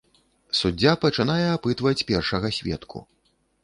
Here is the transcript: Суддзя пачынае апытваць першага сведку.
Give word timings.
Суддзя 0.59 0.95
пачынае 1.05 1.45
апытваць 1.53 2.05
першага 2.11 2.47
сведку. 2.61 3.09